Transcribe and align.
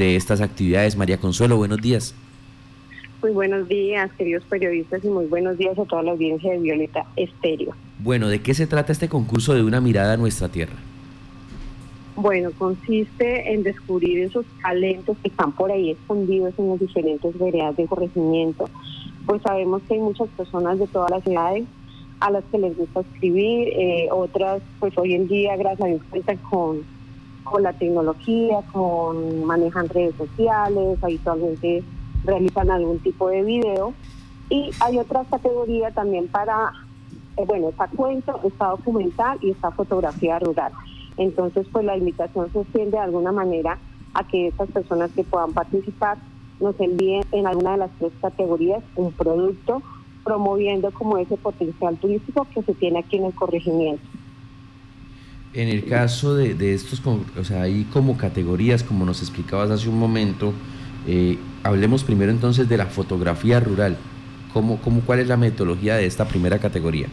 de 0.00 0.14
estas 0.14 0.40
actividades. 0.40 0.94
María 0.94 1.18
Consuelo, 1.18 1.56
buenos 1.56 1.82
días. 1.82 2.14
Muy 3.20 3.32
buenos 3.32 3.66
días, 3.66 4.08
queridos 4.16 4.44
periodistas, 4.44 5.04
y 5.04 5.08
muy 5.08 5.26
buenos 5.26 5.58
días 5.58 5.76
a 5.76 5.84
toda 5.86 6.04
la 6.04 6.12
audiencia 6.12 6.52
de 6.52 6.58
Violeta 6.58 7.04
Estéreo. 7.16 7.74
Bueno, 7.98 8.28
¿de 8.28 8.40
qué 8.40 8.54
se 8.54 8.68
trata 8.68 8.92
este 8.92 9.08
concurso 9.08 9.54
de 9.54 9.64
una 9.64 9.80
mirada 9.80 10.12
a 10.12 10.16
nuestra 10.16 10.48
tierra? 10.48 10.76
Bueno, 12.14 12.52
consiste 12.56 13.52
en 13.52 13.64
descubrir 13.64 14.20
esos 14.20 14.46
talentos 14.62 15.16
que 15.20 15.30
están 15.30 15.50
por 15.50 15.72
ahí 15.72 15.90
escondidos 15.90 16.54
en 16.58 16.68
las 16.68 16.78
diferentes 16.78 17.36
veredas 17.36 17.76
de 17.76 17.86
corregimiento. 17.86 18.70
Pues 19.26 19.42
sabemos 19.42 19.82
que 19.88 19.94
hay 19.94 20.00
muchas 20.00 20.28
personas 20.28 20.78
de 20.78 20.86
todas 20.86 21.10
las 21.10 21.26
edades 21.26 21.64
a 22.20 22.30
las 22.30 22.44
que 22.52 22.58
les 22.58 22.76
gusta 22.76 23.00
escribir, 23.00 23.70
eh, 23.70 24.06
otras 24.12 24.62
pues 24.78 24.96
hoy 24.96 25.14
en 25.14 25.26
día, 25.26 25.56
gracias 25.56 25.80
a 25.80 25.86
Dios, 25.86 26.02
cuentan 26.08 26.36
con, 26.36 26.97
con 27.50 27.62
la 27.62 27.72
tecnología, 27.72 28.60
con 28.72 29.44
manejan 29.44 29.88
redes 29.88 30.14
sociales, 30.16 30.98
habitualmente 31.02 31.82
realizan 32.24 32.70
algún 32.70 32.98
tipo 33.00 33.28
de 33.28 33.42
video. 33.42 33.94
Y 34.50 34.70
hay 34.80 34.98
otra 34.98 35.24
categoría 35.24 35.90
también 35.90 36.28
para, 36.28 36.72
eh, 37.36 37.44
bueno, 37.46 37.68
está 37.68 37.88
cuento, 37.88 38.40
está 38.44 38.68
documental 38.68 39.38
y 39.42 39.50
está 39.50 39.70
fotografía 39.70 40.38
rural. 40.38 40.72
Entonces, 41.16 41.66
pues 41.70 41.84
la 41.84 41.96
invitación 41.96 42.50
se 42.52 42.60
extiende 42.60 42.92
de 42.92 43.02
alguna 43.02 43.32
manera 43.32 43.78
a 44.14 44.26
que 44.26 44.48
estas 44.48 44.70
personas 44.70 45.10
que 45.12 45.24
puedan 45.24 45.52
participar 45.52 46.18
nos 46.60 46.78
envíen 46.80 47.22
en 47.32 47.46
alguna 47.46 47.72
de 47.72 47.78
las 47.78 47.90
tres 47.98 48.12
categorías 48.20 48.82
un 48.96 49.12
producto 49.12 49.82
promoviendo 50.24 50.90
como 50.90 51.18
ese 51.18 51.36
potencial 51.36 51.96
turístico 51.96 52.46
que 52.52 52.62
se 52.62 52.74
tiene 52.74 53.00
aquí 53.00 53.16
en 53.16 53.26
el 53.26 53.34
corregimiento. 53.34 54.02
En 55.58 55.66
el 55.66 55.84
caso 55.86 56.36
de, 56.36 56.72
estos, 56.72 57.02
o 57.04 57.42
sea, 57.42 57.62
hay 57.62 57.82
como 57.92 58.16
categorías, 58.16 58.84
como 58.84 59.04
nos 59.04 59.22
explicabas 59.22 59.72
hace 59.72 59.88
un 59.88 59.98
momento, 59.98 60.52
eh, 61.04 61.36
hablemos 61.64 62.04
primero 62.04 62.30
entonces 62.30 62.68
de 62.68 62.76
la 62.76 62.86
fotografía 62.86 63.58
rural. 63.58 63.96
¿Cómo, 64.52 64.80
cómo, 64.80 65.00
¿Cuál 65.00 65.18
es 65.18 65.26
la 65.26 65.36
metodología 65.36 65.96
de 65.96 66.06
esta 66.06 66.28
primera 66.28 66.60
categoría? 66.60 67.08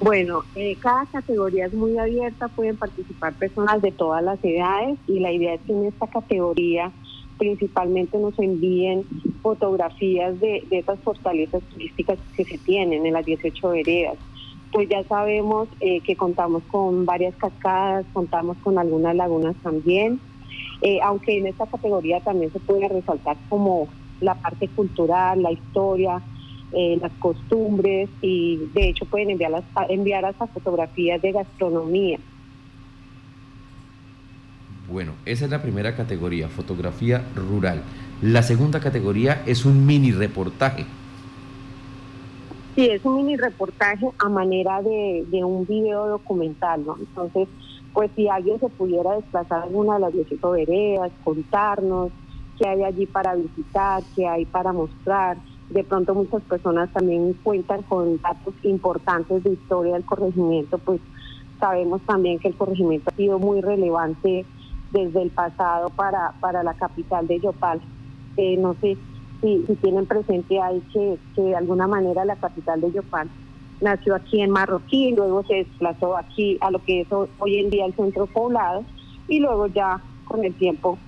Bueno, 0.00 0.44
eh, 0.54 0.76
cada 0.78 1.06
categoría 1.06 1.66
es 1.66 1.74
muy 1.74 1.98
abierta, 1.98 2.46
pueden 2.46 2.76
participar 2.76 3.32
personas 3.32 3.82
de 3.82 3.90
todas 3.90 4.22
las 4.22 4.38
edades 4.44 4.96
y 5.08 5.18
la 5.18 5.32
idea 5.32 5.54
es 5.54 5.60
que 5.66 5.72
en 5.72 5.86
esta 5.86 6.06
categoría 6.06 6.92
principalmente 7.36 8.16
nos 8.16 8.38
envíen 8.38 9.02
fotografías 9.42 10.38
de, 10.38 10.62
de 10.70 10.78
esas 10.78 11.00
fortalezas 11.00 11.62
turísticas 11.64 12.16
que 12.36 12.44
se 12.44 12.58
tienen 12.58 13.06
en 13.06 13.14
las 13.14 13.26
18 13.26 13.70
veredas. 13.70 14.18
Pues 14.72 14.88
ya 14.88 15.02
sabemos 15.04 15.68
eh, 15.80 16.00
que 16.00 16.16
contamos 16.16 16.62
con 16.70 17.04
varias 17.04 17.34
cascadas, 17.36 18.06
contamos 18.12 18.56
con 18.58 18.78
algunas 18.78 19.16
lagunas 19.16 19.56
también, 19.62 20.20
eh, 20.82 21.00
aunque 21.02 21.38
en 21.38 21.48
esta 21.48 21.66
categoría 21.66 22.20
también 22.20 22.52
se 22.52 22.60
puede 22.60 22.88
resaltar 22.88 23.36
como 23.48 23.88
la 24.20 24.34
parte 24.34 24.68
cultural, 24.68 25.42
la 25.42 25.50
historia, 25.50 26.22
eh, 26.72 26.98
las 27.00 27.12
costumbres 27.18 28.08
y 28.22 28.58
de 28.72 28.90
hecho 28.90 29.04
pueden 29.04 29.30
enviar, 29.30 29.50
las, 29.50 29.64
enviar 29.88 30.24
hasta 30.24 30.46
fotografías 30.46 31.20
de 31.20 31.32
gastronomía. 31.32 32.18
Bueno, 34.88 35.12
esa 35.24 35.44
es 35.44 35.50
la 35.50 35.62
primera 35.62 35.96
categoría, 35.96 36.48
fotografía 36.48 37.24
rural. 37.34 37.82
La 38.22 38.42
segunda 38.42 38.80
categoría 38.80 39.42
es 39.46 39.64
un 39.64 39.86
mini 39.86 40.12
reportaje. 40.12 40.84
Sí, 42.80 42.88
es 42.88 43.04
un 43.04 43.16
mini 43.16 43.36
reportaje 43.36 44.08
a 44.16 44.30
manera 44.30 44.80
de, 44.80 45.26
de 45.28 45.44
un 45.44 45.66
video 45.66 46.06
documental, 46.06 46.82
¿no? 46.86 46.96
Entonces, 46.98 47.46
pues 47.92 48.10
si 48.16 48.26
alguien 48.26 48.58
se 48.58 48.70
pudiera 48.70 49.16
desplazar 49.16 49.60
a 49.60 49.62
alguna 49.64 49.96
de 49.96 50.00
las 50.00 50.14
18 50.14 50.50
veredas, 50.52 51.12
contarnos 51.22 52.10
qué 52.58 52.66
hay 52.66 52.82
allí 52.82 53.04
para 53.04 53.34
visitar, 53.34 54.02
qué 54.16 54.26
hay 54.26 54.46
para 54.46 54.72
mostrar. 54.72 55.36
De 55.68 55.84
pronto 55.84 56.14
muchas 56.14 56.40
personas 56.44 56.90
también 56.94 57.34
cuentan 57.42 57.82
con 57.82 58.18
datos 58.22 58.54
importantes 58.62 59.44
de 59.44 59.52
historia 59.52 59.92
del 59.92 60.06
corregimiento, 60.06 60.78
pues 60.78 61.02
sabemos 61.60 62.00
también 62.06 62.38
que 62.38 62.48
el 62.48 62.56
corregimiento 62.56 63.10
ha 63.10 63.14
sido 63.14 63.38
muy 63.38 63.60
relevante 63.60 64.46
desde 64.90 65.20
el 65.20 65.28
pasado 65.28 65.90
para, 65.90 66.32
para 66.40 66.62
la 66.62 66.72
capital 66.72 67.26
de 67.26 67.40
Yopal. 67.40 67.82
Eh, 68.38 68.56
no 68.56 68.74
sé 68.80 68.96
si, 69.40 69.64
tienen 69.80 70.06
presente 70.06 70.60
ahí 70.60 70.82
que, 70.92 71.18
que 71.34 71.42
de 71.42 71.56
alguna 71.56 71.86
manera 71.86 72.24
la 72.24 72.36
capital 72.36 72.80
de 72.80 72.92
Yopal 72.92 73.28
nació 73.80 74.14
aquí 74.14 74.40
en 74.40 74.50
Marroquí, 74.50 75.12
luego 75.16 75.42
se 75.44 75.54
desplazó 75.56 76.16
aquí 76.16 76.58
a 76.60 76.70
lo 76.70 76.80
que 76.80 77.02
es 77.02 77.08
hoy 77.38 77.58
en 77.58 77.70
día 77.70 77.86
el 77.86 77.94
centro 77.94 78.26
poblado 78.26 78.84
y 79.28 79.40
luego 79.40 79.66
ya 79.68 80.00
con 80.24 80.44
el 80.44 80.54
tiempo 80.54 80.98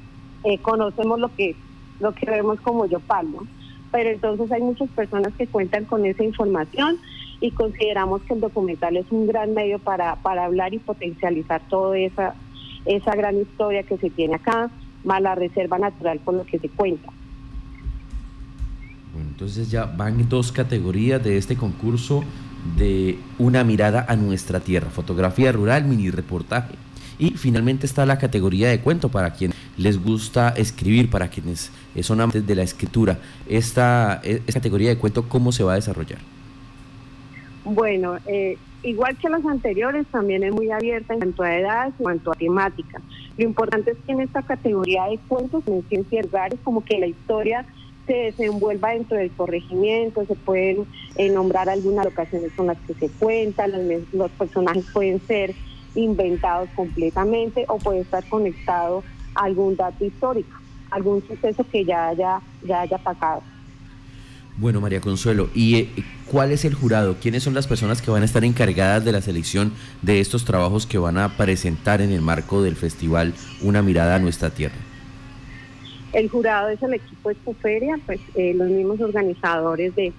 eh, 0.44 0.58
conocemos 0.58 1.20
lo 1.20 1.34
que 1.34 1.54
lo 2.00 2.12
que 2.12 2.26
vemos 2.26 2.60
como 2.60 2.86
Yopal, 2.86 3.30
¿no? 3.30 3.46
Pero 3.92 4.10
entonces 4.10 4.50
hay 4.50 4.62
muchas 4.62 4.88
personas 4.90 5.32
que 5.34 5.46
cuentan 5.46 5.84
con 5.84 6.04
esa 6.04 6.24
información 6.24 6.98
y 7.40 7.50
consideramos 7.52 8.22
que 8.22 8.34
el 8.34 8.40
documental 8.40 8.96
es 8.96 9.06
un 9.10 9.26
gran 9.26 9.54
medio 9.54 9.78
para, 9.78 10.16
para 10.16 10.44
hablar 10.44 10.74
y 10.74 10.78
potencializar 10.78 11.60
toda 11.68 11.98
esa, 11.98 12.34
esa 12.86 13.14
gran 13.14 13.36
historia 13.36 13.82
que 13.82 13.98
se 13.98 14.10
tiene 14.10 14.36
acá, 14.36 14.70
más 15.04 15.20
la 15.20 15.34
reserva 15.34 15.78
natural 15.78 16.20
con 16.24 16.38
lo 16.38 16.44
que 16.44 16.58
se 16.58 16.68
cuenta. 16.68 17.12
Entonces 19.32 19.70
ya 19.70 19.86
van 19.86 20.28
dos 20.28 20.52
categorías 20.52 21.24
de 21.24 21.38
este 21.38 21.56
concurso 21.56 22.22
de 22.76 23.18
una 23.38 23.64
mirada 23.64 24.04
a 24.06 24.14
nuestra 24.14 24.60
tierra, 24.60 24.90
fotografía 24.90 25.50
rural, 25.52 25.84
mini 25.84 26.10
reportaje. 26.10 26.74
Y 27.18 27.30
finalmente 27.30 27.86
está 27.86 28.04
la 28.04 28.18
categoría 28.18 28.68
de 28.68 28.80
cuento 28.80 29.08
para 29.08 29.32
quienes 29.32 29.56
les 29.78 29.96
gusta 30.02 30.50
escribir, 30.50 31.08
para 31.08 31.28
quienes 31.28 31.70
son 32.02 32.20
amantes 32.20 32.46
de 32.46 32.54
la 32.54 32.62
escritura. 32.62 33.18
Esta, 33.48 34.20
esta 34.22 34.52
categoría 34.52 34.90
de 34.90 34.98
cuento, 34.98 35.26
¿cómo 35.26 35.50
se 35.50 35.64
va 35.64 35.72
a 35.72 35.76
desarrollar? 35.76 36.18
Bueno, 37.64 38.18
eh, 38.26 38.58
igual 38.82 39.16
que 39.16 39.30
las 39.30 39.46
anteriores, 39.46 40.06
también 40.08 40.42
es 40.44 40.52
muy 40.52 40.70
abierta 40.70 41.14
en 41.14 41.20
cuanto 41.20 41.42
a 41.42 41.56
edad, 41.56 41.86
en 41.86 41.92
cuanto 41.92 42.32
a 42.32 42.34
temática. 42.34 43.00
Lo 43.38 43.44
importante 43.44 43.92
es 43.92 43.96
que 44.04 44.12
en 44.12 44.20
esta 44.20 44.42
categoría 44.42 45.04
de 45.04 45.18
cuentos, 45.26 45.62
en 45.66 45.82
ciencias 45.88 46.30
raras, 46.30 46.58
como 46.62 46.84
que 46.84 46.98
la 46.98 47.06
historia 47.06 47.64
se 48.12 48.18
desenvuelva 48.18 48.90
dentro 48.90 49.16
del 49.16 49.30
corregimiento, 49.30 50.26
se 50.26 50.34
pueden 50.34 50.84
eh, 51.16 51.30
nombrar 51.30 51.70
algunas 51.70 52.04
locaciones 52.04 52.52
con 52.52 52.66
las 52.66 52.76
que 52.86 52.92
se 52.92 53.08
cuentan, 53.08 53.72
los, 54.12 54.30
personajes 54.32 54.84
pueden 54.92 55.18
ser 55.26 55.54
inventados 55.94 56.68
completamente 56.76 57.64
o 57.68 57.78
puede 57.78 58.00
estar 58.00 58.22
conectado 58.28 59.02
a 59.34 59.44
algún 59.44 59.76
dato 59.76 60.04
histórico, 60.04 60.54
algún 60.90 61.26
suceso 61.26 61.64
que 61.72 61.86
ya 61.86 62.08
haya, 62.08 62.40
ya 62.62 62.82
haya 62.82 62.98
pasado. 62.98 63.42
Bueno, 64.58 64.82
María 64.82 65.00
Consuelo, 65.00 65.48
¿y 65.54 65.76
eh, 65.76 65.88
cuál 66.26 66.52
es 66.52 66.66
el 66.66 66.74
jurado? 66.74 67.16
¿Quiénes 67.18 67.42
son 67.42 67.54
las 67.54 67.66
personas 67.66 68.02
que 68.02 68.10
van 68.10 68.20
a 68.20 68.26
estar 68.26 68.44
encargadas 68.44 69.06
de 69.06 69.12
la 69.12 69.22
selección 69.22 69.72
de 70.02 70.20
estos 70.20 70.44
trabajos 70.44 70.86
que 70.86 70.98
van 70.98 71.16
a 71.16 71.38
presentar 71.38 72.02
en 72.02 72.12
el 72.12 72.20
marco 72.20 72.62
del 72.62 72.76
festival 72.76 73.32
Una 73.62 73.80
mirada 73.80 74.16
a 74.16 74.18
nuestra 74.18 74.50
tierra? 74.50 74.91
El 76.12 76.28
jurado 76.28 76.68
es 76.68 76.82
el 76.82 76.94
equipo 76.94 77.30
Expoferia, 77.30 77.98
pues 78.04 78.20
eh, 78.34 78.52
los 78.54 78.68
mismos 78.68 79.00
organizadores 79.00 79.94
de, 79.94 80.12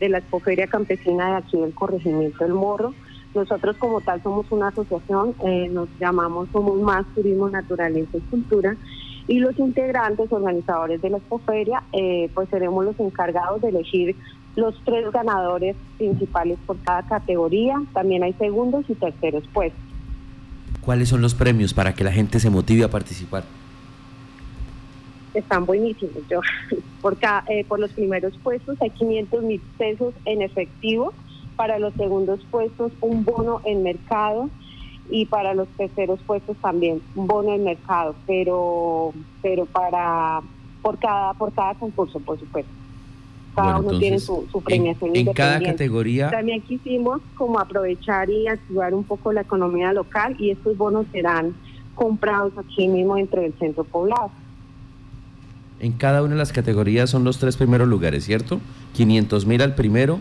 la 0.00 0.18
Expoferia 0.18 0.66
Campesina 0.66 1.30
de 1.30 1.36
aquí 1.36 1.58
del 1.58 1.74
Corregimiento 1.74 2.44
del 2.44 2.54
Morro. 2.54 2.94
Nosotros 3.34 3.76
como 3.76 4.00
tal 4.00 4.22
somos 4.22 4.46
una 4.50 4.68
asociación, 4.68 5.34
eh, 5.44 5.68
nos 5.68 5.88
llamamos 5.98 6.48
Somos 6.52 6.80
Más 6.80 7.04
Turismo, 7.14 7.50
Naturaleza 7.50 8.16
y 8.16 8.20
Cultura 8.20 8.76
y 9.28 9.38
los 9.38 9.58
integrantes, 9.58 10.32
organizadores 10.32 11.02
de 11.02 11.10
la 11.10 11.18
Expoferia, 11.18 11.82
eh, 11.92 12.30
pues 12.34 12.48
seremos 12.48 12.84
los 12.84 12.98
encargados 12.98 13.60
de 13.62 13.68
elegir 13.68 14.16
los 14.56 14.74
tres 14.84 15.10
ganadores 15.12 15.76
principales 15.98 16.58
por 16.66 16.78
cada 16.78 17.02
categoría. 17.02 17.80
También 17.92 18.22
hay 18.22 18.32
segundos 18.34 18.84
y 18.88 18.94
terceros 18.94 19.44
puestos. 19.52 19.80
¿Cuáles 20.80 21.08
son 21.08 21.20
los 21.20 21.34
premios 21.34 21.74
para 21.74 21.94
que 21.94 22.02
la 22.02 22.10
gente 22.10 22.40
se 22.40 22.50
motive 22.50 22.84
a 22.84 22.90
participar? 22.90 23.44
Están 25.34 25.66
buenísimos. 25.66 26.26
Yo, 26.28 26.40
por, 27.02 27.16
cada, 27.18 27.44
eh, 27.48 27.64
por 27.64 27.78
los 27.78 27.92
primeros 27.92 28.36
puestos 28.42 28.80
hay 28.80 28.90
500 28.90 29.42
mil 29.42 29.60
pesos 29.78 30.14
en 30.24 30.42
efectivo, 30.42 31.12
para 31.56 31.78
los 31.78 31.92
segundos 31.94 32.40
puestos 32.50 32.92
un 33.00 33.24
bono 33.24 33.60
en 33.64 33.82
mercado 33.82 34.48
y 35.10 35.26
para 35.26 35.54
los 35.54 35.68
terceros 35.76 36.20
puestos 36.20 36.56
también 36.58 37.02
un 37.14 37.26
bono 37.26 37.52
en 37.52 37.64
mercado, 37.64 38.14
pero 38.26 39.12
pero 39.42 39.66
para 39.66 40.40
por 40.80 40.98
cada 40.98 41.34
por 41.34 41.52
cada 41.52 41.74
concurso, 41.74 42.18
por 42.20 42.38
supuesto. 42.38 42.70
Cada 43.54 43.74
bueno, 43.74 43.90
uno 43.90 43.98
tiene 43.98 44.20
su, 44.20 44.46
su 44.50 44.62
premiación 44.62 45.10
en, 45.14 45.28
en 45.28 45.34
cada 45.34 45.60
categoría. 45.60 46.30
También 46.30 46.62
quisimos 46.62 47.20
como 47.36 47.58
aprovechar 47.58 48.30
y 48.30 48.46
activar 48.46 48.94
un 48.94 49.02
poco 49.02 49.32
la 49.32 49.40
economía 49.40 49.92
local 49.92 50.36
y 50.38 50.50
estos 50.50 50.78
bonos 50.78 51.06
serán 51.10 51.54
comprados 51.96 52.56
aquí 52.56 52.86
mismo 52.88 53.16
dentro 53.16 53.42
del 53.42 53.52
centro 53.58 53.84
poblado. 53.84 54.30
En 55.80 55.92
cada 55.92 56.22
una 56.22 56.32
de 56.32 56.38
las 56.38 56.52
categorías 56.52 57.08
son 57.08 57.24
los 57.24 57.38
tres 57.38 57.56
primeros 57.56 57.88
lugares, 57.88 58.24
¿cierto? 58.24 58.60
500 58.94 59.46
mil 59.46 59.62
al 59.62 59.74
primero, 59.74 60.20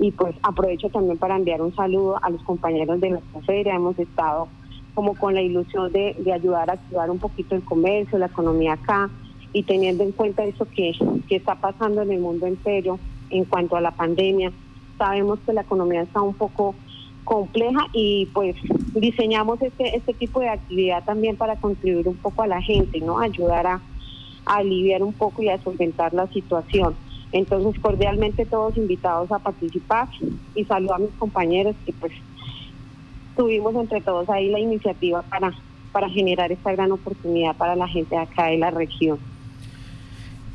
y 0.00 0.10
pues 0.12 0.34
aprovecho 0.42 0.88
también 0.88 1.18
para 1.18 1.36
enviar 1.36 1.60
un 1.60 1.74
saludo 1.74 2.18
a 2.22 2.30
los 2.30 2.42
compañeros 2.42 3.00
de 3.00 3.10
nuestra 3.10 3.40
feria. 3.42 3.74
Hemos 3.74 3.98
estado 3.98 4.48
como 4.94 5.14
con 5.14 5.34
la 5.34 5.42
ilusión 5.42 5.92
de, 5.92 6.16
de 6.18 6.32
ayudar 6.32 6.70
a 6.70 6.74
activar 6.74 7.10
un 7.10 7.18
poquito 7.18 7.54
el 7.54 7.62
comercio, 7.62 8.18
la 8.18 8.26
economía 8.26 8.72
acá 8.72 9.10
y 9.52 9.62
teniendo 9.62 10.02
en 10.02 10.12
cuenta 10.12 10.44
eso 10.44 10.66
que, 10.66 10.92
que 11.28 11.36
está 11.36 11.54
pasando 11.56 12.02
en 12.02 12.12
el 12.12 12.20
mundo 12.20 12.46
entero 12.46 12.98
en 13.30 13.44
cuanto 13.44 13.76
a 13.76 13.80
la 13.80 13.90
pandemia, 13.90 14.52
sabemos 14.96 15.38
que 15.46 15.52
la 15.52 15.62
economía 15.62 16.02
está 16.02 16.22
un 16.22 16.34
poco 16.34 16.74
compleja 17.28 17.86
y 17.92 18.24
pues 18.32 18.56
diseñamos 18.94 19.60
este, 19.60 19.94
este 19.94 20.14
tipo 20.14 20.40
de 20.40 20.48
actividad 20.48 21.04
también 21.04 21.36
para 21.36 21.56
contribuir 21.56 22.08
un 22.08 22.16
poco 22.16 22.42
a 22.42 22.46
la 22.46 22.62
gente, 22.62 23.02
¿no? 23.02 23.18
Ayudar 23.18 23.66
a, 23.66 23.82
aliviar 24.46 25.02
un 25.02 25.12
poco 25.12 25.42
y 25.42 25.50
a 25.50 25.62
solventar 25.62 26.14
la 26.14 26.26
situación. 26.28 26.96
Entonces, 27.32 27.78
cordialmente 27.82 28.46
todos 28.46 28.78
invitados 28.78 29.30
a 29.30 29.40
participar 29.40 30.08
y 30.54 30.64
saludo 30.64 30.94
a 30.94 30.98
mis 30.98 31.10
compañeros 31.18 31.76
que 31.84 31.92
pues 31.92 32.12
tuvimos 33.36 33.74
entre 33.74 34.00
todos 34.00 34.26
ahí 34.30 34.48
la 34.48 34.58
iniciativa 34.58 35.20
para, 35.20 35.52
para 35.92 36.08
generar 36.08 36.50
esta 36.50 36.72
gran 36.72 36.92
oportunidad 36.92 37.54
para 37.56 37.76
la 37.76 37.88
gente 37.88 38.16
acá 38.16 38.46
de 38.46 38.56
la 38.56 38.70
región. 38.70 39.18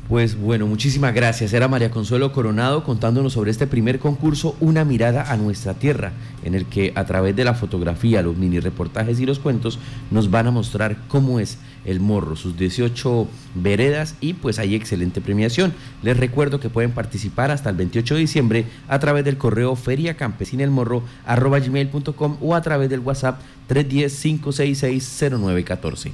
Pues 0.08 0.38
bueno, 0.38 0.66
muchísimas 0.66 1.14
gracias. 1.14 1.54
Era 1.54 1.66
María 1.66 1.90
Consuelo 1.90 2.30
Coronado 2.30 2.84
contándonos 2.84 3.32
sobre 3.32 3.50
este 3.50 3.66
primer 3.66 3.98
concurso, 3.98 4.54
Una 4.60 4.84
mirada 4.84 5.32
a 5.32 5.38
nuestra 5.38 5.72
tierra, 5.72 6.12
en 6.44 6.54
el 6.54 6.66
que 6.66 6.92
a 6.94 7.06
través 7.06 7.34
de 7.34 7.44
la 7.44 7.54
fotografía, 7.54 8.20
los 8.20 8.36
mini 8.36 8.60
reportajes 8.60 9.18
y 9.18 9.24
los 9.24 9.38
cuentos 9.38 9.78
nos 10.10 10.30
van 10.30 10.46
a 10.46 10.50
mostrar 10.50 10.98
cómo 11.08 11.40
es 11.40 11.56
el 11.86 12.00
morro, 12.00 12.36
sus 12.36 12.58
18 12.58 13.26
veredas 13.54 14.16
y 14.20 14.34
pues 14.34 14.58
hay 14.58 14.74
excelente 14.74 15.22
premiación. 15.22 15.72
Les 16.02 16.18
recuerdo 16.18 16.60
que 16.60 16.68
pueden 16.68 16.90
participar 16.90 17.50
hasta 17.50 17.70
el 17.70 17.76
28 17.76 18.14
de 18.14 18.20
diciembre 18.20 18.66
a 18.88 18.98
través 18.98 19.24
del 19.24 19.38
correo 19.38 19.74
feriacampesinelmorro.com 19.74 22.36
o 22.42 22.54
a 22.54 22.60
través 22.60 22.90
del 22.90 23.00
WhatsApp 23.00 23.40
310 23.68 24.20
566 24.20 25.30
0914. 25.30 26.12